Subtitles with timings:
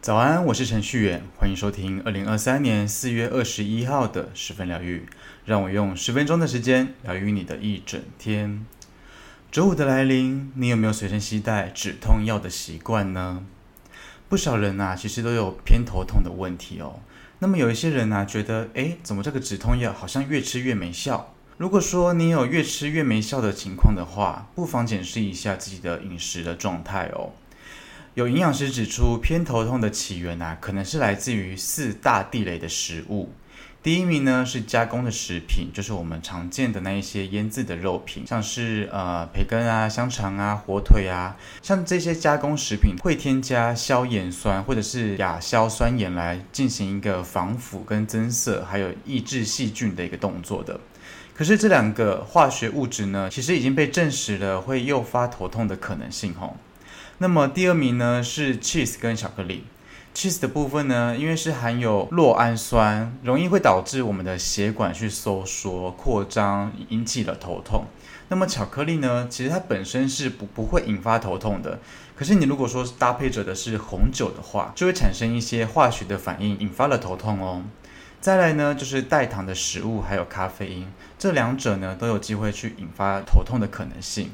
[0.00, 5.06] 早安，我是程序员，欢迎收听二零二三年四月二十一号的十分疗愈。
[5.46, 8.66] 让我用十分钟的时间疗愈你的一整天。
[9.50, 13.46] 周五的来临，你有没有随身携带止痛药的习惯呢？
[14.28, 17.00] 不少人呐，其实都有偏头痛的问题哦。
[17.38, 21.33] 那么有一些人呐，觉得，诶，怎么这个止痛药好像越吃越没效？
[21.56, 27.30] 如果说你有越吃越没效的情况的话，不妨检视一下自己的饮食的状态哦。
[28.14, 33.30] 有营养师指出，偏头痛的起源啊，可能是来自于四大地雷的食物。
[33.84, 50.80] 第一名呢是加工的食品，就是我们常见的那一些腌制的肉品，像是呃培根啊、香肠啊、火腿啊，像这些加工食品会添加消炎酸或者是亚硝酸盐来进行一个防腐跟增色，还有抑制细菌的一个动作的。
[51.34, 56.56] 可是这两个化学物质呢，其实已经被证实了会诱发头痛的可能性吼。
[57.18, 59.64] 那么第二名呢是 cheese 跟巧克力。
[60.14, 67.86] cheese 的部分呢，因为是含有酪氨酸，容易会导致我们的血管去收缩扩张，引起了头痛。
[68.28, 71.80] 那么巧克力呢，其实它本身是不不会引发头痛的。
[72.14, 77.64] 可是你如果说搭配着的是红酒的话，就会产生一些化学的反应，引发了头痛哦。
[78.24, 84.30] 再来呢，就是代糖的食物还有咖啡因，这两者呢都有机会去引发头痛的可能性。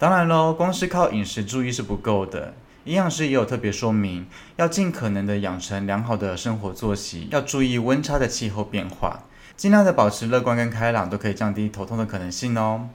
[0.00, 2.54] 当然喽，光是靠饮食注意是不够的。
[2.86, 9.22] 营养师也有特别说明，要尽可能的养成良好的生活作息，要注意温差的气候变化，
[9.56, 12.88] 尽量的保持乐观跟开朗，都可以降低头痛的可能性哦。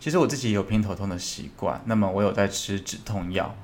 [0.00, 3.54] 其实我自己也有偏头痛的习惯，那么我有在吃止痛药。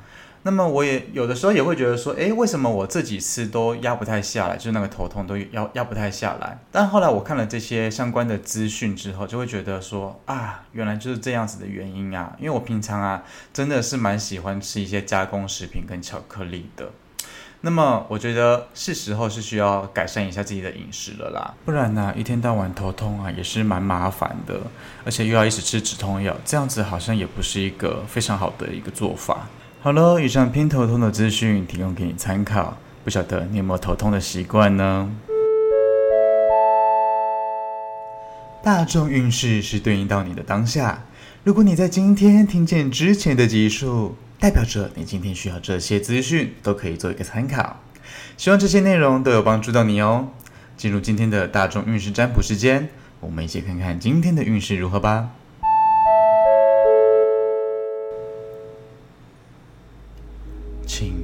[0.47, 6.59] 那么我也有的时候也会觉得说，诶，为什么我这几次都压不太下来，就是那个头痛都压压不太下来？
[6.71, 12.37] 但后来我看了这些相关的资讯之后，就会觉得说，啊，原来就是这样子的原因啊！
[12.39, 16.91] 因为我平常啊，真的是蛮喜欢吃一些加工食品跟巧克力的。
[17.63, 24.61] 那么我觉得是时候是需要改善一下自己的饮食了啦，不然呢，一天到晚头痛啊，也是蛮麻烦的，
[25.07, 29.49] 而且又要一直吃止痛药，这样子好像也不是一个非常好的一个做法。
[29.85, 32.79] 好喽，以上偏头痛的资讯提供给你参考。
[33.05, 35.15] 不晓得你有没有头痛的习惯呢？
[38.63, 41.05] 大众运势是对应到你的当下。
[41.43, 47.81] 如果你在今天听见之前的集数，代表着你今天需要这些资讯，都可以做一个参考。
[48.39, 50.29] 希望这些内容都有帮助到你哦。
[50.79, 52.89] 进入今天的大众运势占卜时间，
[53.21, 55.29] 我们一起看看今天的运势如何吧。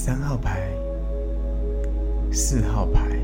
[0.00, 0.70] 三号牌，
[2.30, 3.18] 四号牌，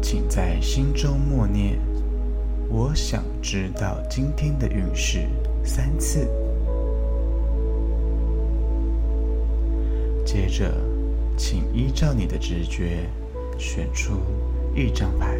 [0.00, 1.76] 请在心中默念
[2.70, 5.26] “我想知道今天的运势”
[5.66, 6.20] 三次。
[10.24, 10.72] 接着，
[11.36, 13.10] 请依照你的直觉
[13.58, 14.20] 选出
[14.72, 15.36] 一张牌。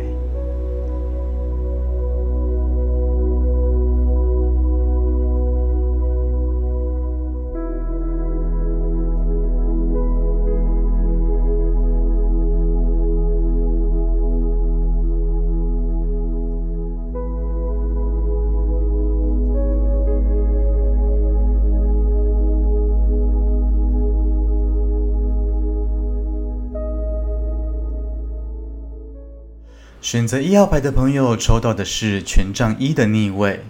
[30.10, 33.60] 选择一号牌的朋友抽到的是权杖一的逆位。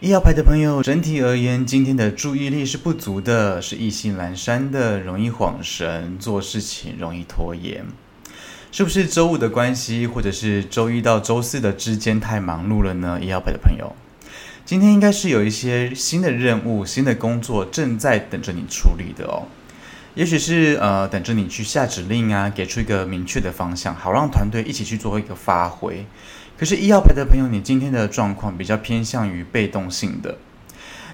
[0.00, 7.84] 一号牌的朋友，整体而言，今天的注意力是不足的，是意兴阑珊的，容易恍神，做事情容易拖延。
[8.72, 13.20] 是不是周五的关系，或者是周一到周四的之间太忙碌了呢？
[13.22, 13.94] 一号牌的朋友，
[14.64, 19.48] 今天应该是有一些新的任务、新的工作正在等着你处理的哦。
[20.14, 26.06] 也许是呃，等着你去下指令啊，给出一个明确的方向，好让团队一起去做一个发挥。
[26.56, 30.38] 可是，一号牌的朋友，你今天的状况比较偏向于被动性的，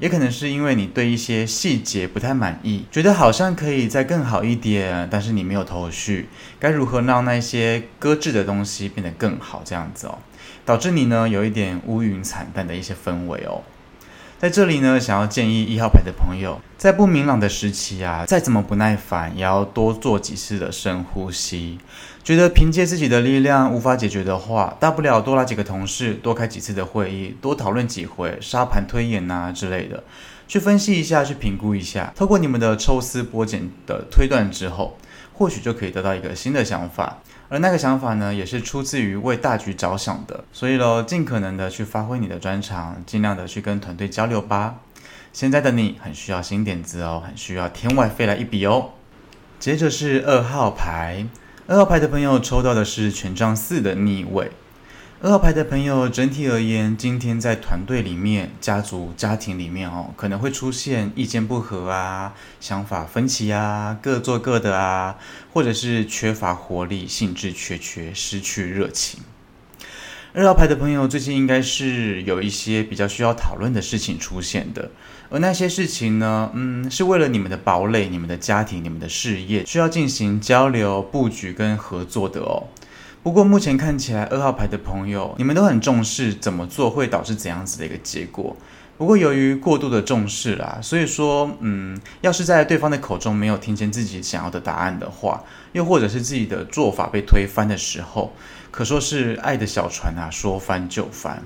[0.01, 9.63] 也可能是因为你对一些细节不太满意，觉得好像可以再更好一点，但是你没有头绪，该如何让那些搁置的东西变得更好？
[9.65, 10.19] 这样子哦。
[10.67, 13.63] 导致你呢有一点乌云惨淡的一些氛围哦。
[14.41, 21.79] 在这里呢，想要建议一号牌的朋友，在不明朗的时期啊，再怎么不耐烦，也要多做几次的深呼吸。
[22.25, 30.03] 觉得凭借自己的力量无法解决的话，大不了多拉几个同事，多开几次的会议，多讨论几回沙盘推演、啊、之类的，
[30.49, 32.11] 去分析一下，去评估一下。
[32.17, 34.97] 透过你们的抽丝剥茧的推断之后，
[35.35, 37.19] 或许就可以得到一个新的想法。
[37.51, 44.77] 而那个想法呢，也是出自于为大局着想的，所以喽，尽可能的去发挥你的专长，尽量的去跟团队交流吧。
[45.33, 48.91] 现在的你很需要新点子哦，很需要天外飞来一笔哦。
[49.59, 51.27] 接着是二号牌，
[51.67, 54.53] 二号牌的朋友抽到的是权杖四的逆位。
[55.23, 65.19] 二号牌的朋友，整体而言，今天在团队里面、家族、家庭里面哦，可能会出现意见不合啊、想法分歧啊、各做各的啊，
[65.53, 69.21] 或者是缺乏活力、兴致缺缺、失去热情。
[70.33, 74.91] 二号牌的朋友，最近应该是有一些比较需要讨论的事情出现的，
[75.29, 82.69] 而那些事情呢，嗯，是为了你们的堡垒、你们的家庭、你们的事业，需要进行交流、布局跟合作的哦。
[83.23, 88.57] 不过目前看起来，二号牌的朋友，你们都很重视怎么做会导致怎样子的一个结果。
[88.97, 98.33] 不过由于过度的重视啦，所以说，嗯，要是在对方的口中没有听见自己想要的答案的话，又或者是自己的做法被推翻的时候，
[98.71, 101.43] 可说是爱的小船啊，说翻就翻。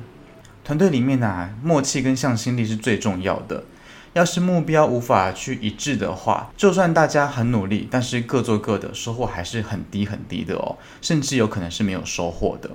[0.63, 3.65] 团队里面啊，默契跟向心力是最重要的。
[4.15, 12.71] 要是目标无法去一致的话，就算大家很努力，但是各做各的，收获还是很低很低的哦，甚至有可能是没有收获的。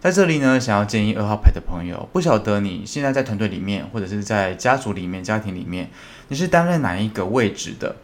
[0.00, 5.90] 在这里呢，想要建议二号牌的朋友，不晓得你现在在团队里面，或者是在家族里面、家庭里面，
[6.28, 7.96] 你是担任哪一个位置的？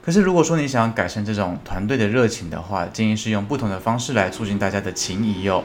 [0.00, 5.64] 可是如果说你想要改善这种团队的热情的话，建议是用不同的方式来促进大家的情谊哦。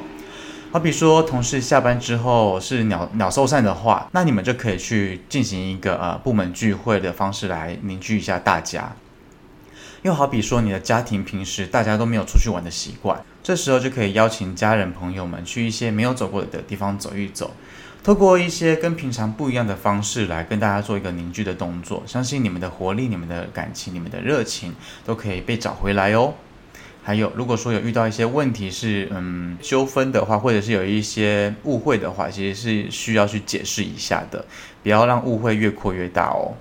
[0.71, 8.95] 好比说，同事下班之后是鸟鸟兽散的话，那你们就可以去进行一个呃部门聚会的方式来凝聚一下大家。
[10.03, 17.49] 又好比说，你的家庭平时大家都没有出去玩的习惯，这时候就可以邀请家人朋友们去一些没有走过的地方走一走，
[18.03, 26.35] 透过一些跟平常不一样的方式来跟大家做一个凝聚的动作，相信你们的活力、你们的感情、你们的热情都可以被找回来哦。
[27.09, 34.45] 还有，如果说有遇到一些问题是嗯纠纷的话，或者是有一些误会的话，其实是需要去解释一下的，
[34.83, 36.53] 不要让误会越扩越大哦。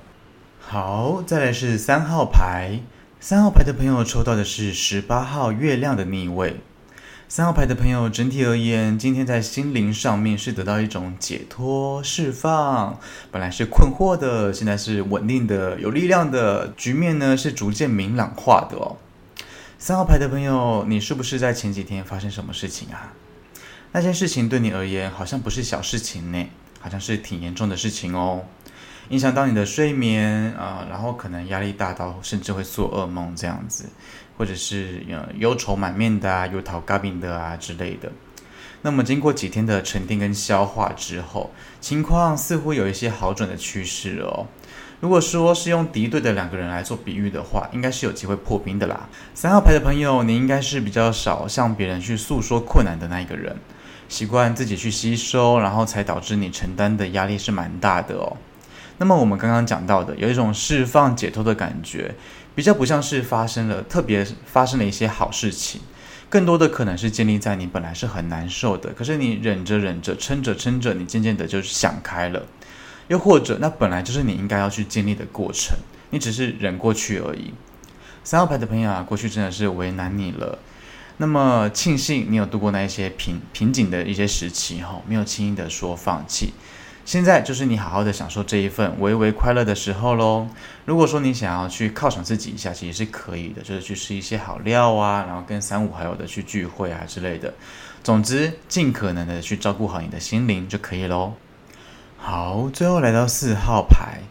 [0.59, 2.81] 好，再来是三号牌，
[3.21, 6.57] 三号牌的朋友抽到的是十八号月亮的逆位。
[7.29, 12.99] 三号牌的朋友，整体而言，今天在心灵上面是得到一种解脱、释放，
[13.31, 18.97] 本来是困惑的，现在是稳定的、有力量的，局面呢是逐渐明朗化的哦。
[19.81, 23.13] 三号牌的朋友，你是不是在前几天发生什么事情啊？
[23.93, 26.47] 那件事情对你而言好像不是小事情呢，
[26.81, 28.43] 好像是挺严重的事情哦，
[29.11, 33.85] 影响到你的睡眠啊、然后可能压力大到甚至会做噩梦这样子，
[34.37, 38.11] 或者是呃忧愁满面的啊，忧头嘎病的啊之类的。
[38.83, 44.49] 那么经过几天的沉淀跟消化之后，情况似乎有一些好转的趋势哦。
[45.01, 49.09] 如果说是用敌对的两个人来做比喻的话，应该是有机会破冰的啦。
[49.33, 53.57] 三号牌的朋友，你应该是比较少向别人去诉说困难的那一个人，
[54.09, 58.37] 习惯自己去吸收，然后才导致你承担的压力是蛮大的哦。
[58.97, 62.17] 那么我们刚刚讲到的，有一种释放解脱的感觉，
[62.57, 65.81] 比较不像是发生了特别发生了一些好事情，
[66.29, 72.43] 更多的可能是建立在你本来是很难受的，可是你忍着忍着，撑着撑着，你渐渐的就是想开了。
[73.09, 75.77] 又或者，那本来就是你应该要去经历的过程，
[76.11, 77.53] 你只是忍过去而已。
[78.23, 80.59] 三号牌的朋友啊，过去真的是为难你了。
[81.17, 86.53] 那么庆幸你有度过那一些瓶瓶颈的一些时期哈，没有轻易的说放弃。
[87.05, 90.47] 现在就是你好好的享受这一份微微快乐的时候喽。
[90.85, 97.55] 如果说你想要去犒赏自己一下，其实是可以的，就是去吃一些好料啊，然后跟三五好友的去聚会啊之类的。
[98.05, 101.33] 总之，尽可能的去照顾好你的心灵就可以喽。
[102.21, 104.23] 好，最后来到四号牌，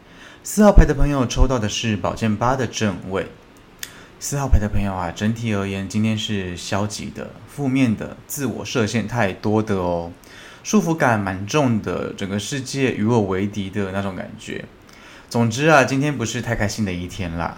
[0.44, 3.28] 四号牌的朋友抽到的是宝剑八的正位。
[4.20, 10.12] 四号牌的朋友啊，整体而言，今天是消极的、负面的、自我设限太多的哦，
[10.64, 14.66] 束缚感蛮重的，整个世界与我为敌的那种感觉。
[15.30, 17.58] 总之啊，今天不是太开心的一天啦。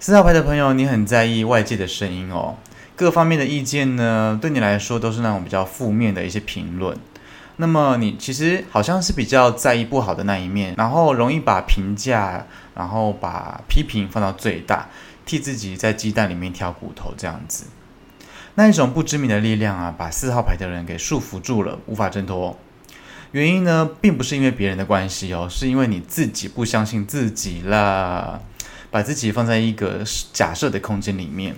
[0.00, 2.56] 四号牌的朋友，你很在意外界的声音哦，
[2.96, 6.98] 各方面的意见呢，对你来说都是那种比较负面的一些评论。
[7.58, 14.88] 那么你其实好像是比较在意不好的那一面，然后容易把评价，然后把批评放到最大，
[15.24, 17.64] 替自己在鸡蛋里面挑骨头这样子。
[18.56, 22.58] 那一种不知名的力量啊，把四号牌的人给束缚住了，无法挣脱。
[23.32, 28.40] 原因呢，并不是因为别人的关系哦，是因为你自己不相信自己啦，
[28.90, 31.56] 把自己放在一个假设的空间里面，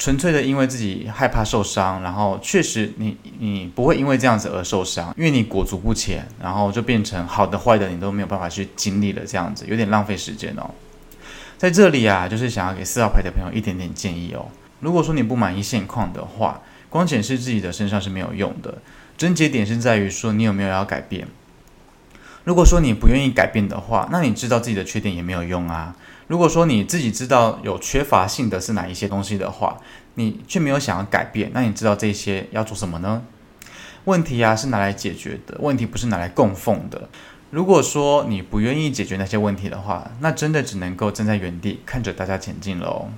[0.00, 10.70] 纯粹的因为自己害怕受伤，然后确实你你不会因为这样子而受伤，因为你裹足不前，然后就变成好的坏的你都没有办法去经历了，这样子有点浪费时间哦。
[11.58, 14.46] 在这里啊，就是想要给四号牌的朋友一点点建议哦。
[14.80, 18.78] 如果说你不满意现况的话，光检视自己的身上是没有用的。
[19.18, 21.28] 症结点是在于说你有没有要改变。
[22.44, 25.94] 如果说你不愿意改变的话，那你知道自己的缺点也没有用啊。
[26.30, 29.76] 如果说你自己知道有缺乏性的是哪一些东西的话，
[30.14, 33.24] 你却没有想要改变，那你知道这些要做什么呢？
[34.04, 37.08] 问题啊是拿来解决的，问题不是拿来供奉的。
[37.50, 43.08] 如果说你不愿意解决那些问题的话，那真的只能够站在原地看着大家前进喽。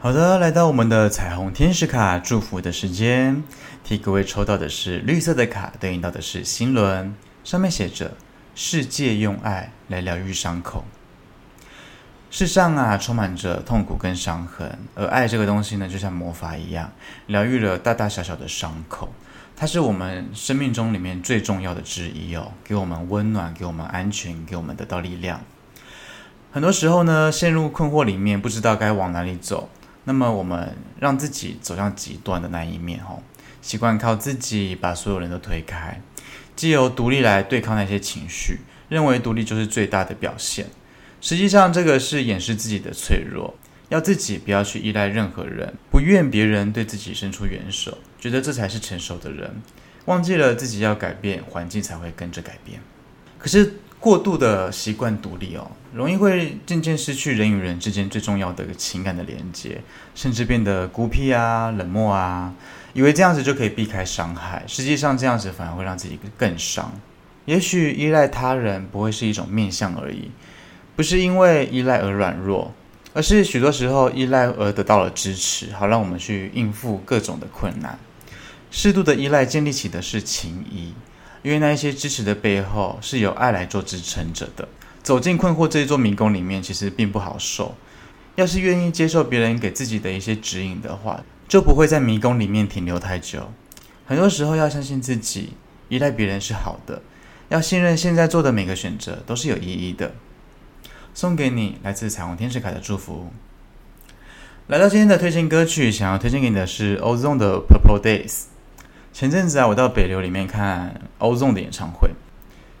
[0.00, 3.44] 好的，来到我们的彩虹天使卡祝福的时间，
[3.84, 7.14] 替各位抽到的是绿色的卡，对应到的是心轮，
[7.44, 8.16] 上面写着
[8.56, 10.84] “世界用爱来疗愈伤口”。
[12.34, 16.90] 世上啊，充满着痛苦跟伤痕，而爱这个东西呢，就像魔法一样，
[17.28, 19.08] 疗愈了大大小小的伤口。
[19.54, 25.40] 它是我们生命中里面最重要的之一哦，给我们温暖，给我们安全，给我们得到力量。
[26.50, 29.70] 很多时候呢，陷入困惑里面，不知道该往哪里走。
[30.02, 33.22] 那么我们让自己走向极端的那一面，哦，
[33.62, 36.00] 习惯靠自己把所有人都推开，
[36.56, 40.66] 借由独立来对抗那些情绪，认为独立就是最大的表现。
[41.24, 43.54] 实际上，这个是掩饰自己的脆弱，
[43.88, 49.50] 要自己不要去依赖任何人，不愿别人对自己伸出援手，觉得这才是成熟的人，
[50.04, 52.78] 忘记了自己要改变，环境才会跟着改变。
[53.38, 53.76] 可是。
[54.00, 59.80] 过度的习惯独立哦，容易会渐渐失去人与人之间最重要的情感的连接，
[60.14, 62.54] 甚至变得孤僻啊、冷漠啊，
[62.92, 66.92] 以为这样子就可以避开伤害，实际上这样子反而会让自己更伤。
[67.46, 70.30] 也许依赖他人不会是一种面向而已，
[70.96, 72.72] 不是因为依赖而软弱，
[73.12, 77.98] 而是许多时候依赖而得到了支持，好让我们去应付各种的困难。
[78.70, 80.94] 适度的依赖建立起的是情谊。
[81.42, 84.66] 因为那一些支持的背后是有爱来做支撑着的。
[85.02, 87.74] 走进困惑这一座迷宫里面，其实并不好受。
[88.36, 93.52] 要是愿意接受别人给自己的一些指引的话，就不会在迷宫里面停留太久。
[94.06, 95.52] 很多时候要相信自己，
[95.90, 97.02] 依赖别人是好的，
[97.50, 100.14] 要信任现在做的每个选择都是有意义的。
[101.14, 103.30] 送给你来自彩虹天使卡的祝福。
[104.66, 108.46] 来到今天的推荐歌曲，想要推荐给你的是 Ozone 的 Purple Days。
[109.12, 112.10] 前阵子啊，我到北流里面看 Ozone 的演唱会，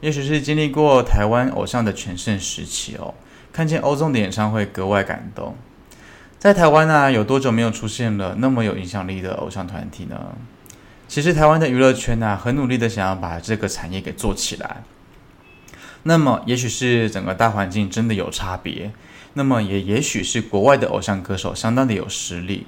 [0.00, 3.14] 也许是经历过台湾偶像的全盛时期哦，
[3.52, 5.56] 看见 Ozone 的演唱会格外感动。
[6.40, 10.34] 在台湾啊，有多久没有出现了那么有影响力的偶像团体呢？
[11.06, 14.82] 其实台湾的娱乐圈啊，很努力的想要把这个产业给做起来。
[16.04, 18.92] 那么，也许是整个大环境真的有差别，
[19.32, 22.66] 那么也也许是国外的偶像歌手相当的有实力。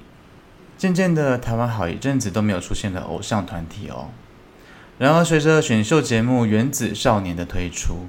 [0.77, 4.09] 渐渐的，台湾好一阵子都没有出现的偶像团体哦。
[4.99, 8.07] 然而，随着选秀节目《原子少年》的推出，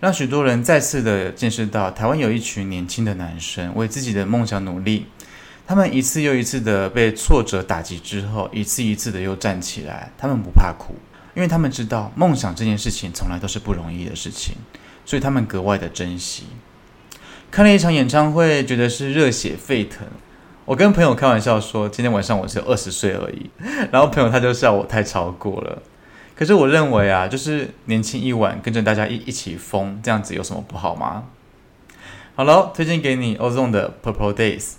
[0.00, 5.06] 让许多人再次的见识到台湾有一群年轻的男生为自己的梦想努力。
[5.66, 10.10] 他们一次又一次的被挫折打击之后，一次一次的又站起来。
[10.18, 10.96] 他们不怕苦，
[11.34, 14.56] 因为他们知道梦想这件事情从来都是不容易的事情，
[15.04, 16.44] 所以他们格外的珍惜。
[17.50, 20.06] 看了一场演唱会，觉得是热血沸腾。
[20.64, 23.50] 我跟朋友开玩笑说，今天晚上我只有二十岁而已，
[23.90, 25.82] 然后朋友他就笑我太超过了。
[26.36, 31.24] 可是我认为啊，就是年轻一晚，跟着大家一一起疯，这样子有什么不好吗？
[32.36, 34.74] 好了，推荐给你 Ozone 的 Purple Days。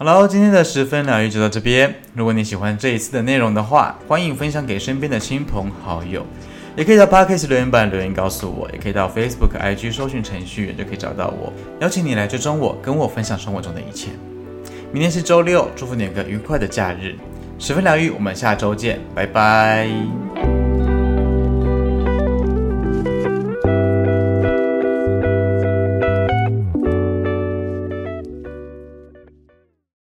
[0.00, 1.92] 好了，今天的十分疗愈就到这边。
[2.14, 6.24] 如果你喜欢这一次的内容的话，欢迎分享给身边的亲朋好友，
[6.76, 14.10] 也可以到 Podcast 留言板留言告诉我，也可以到 Facebook、IG 搜寻程序员就可以找到我，邀请你来追踪我，跟我分享生活中的一切。
[14.92, 17.16] 明天是周六，祝福你有个愉快的假日。
[17.58, 20.47] 十分疗愈，我们下周见，拜拜。